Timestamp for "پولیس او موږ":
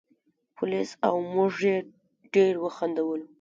0.55-1.53